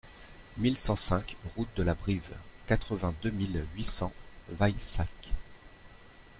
[0.57, 4.11] mille cent cinq route de la Brive, quatre-vingt-deux mille huit cents
[4.49, 5.31] Vaïssac